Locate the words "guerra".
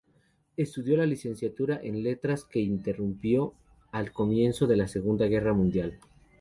5.27-5.53